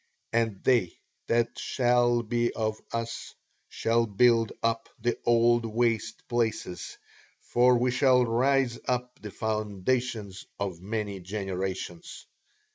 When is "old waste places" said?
5.27-6.97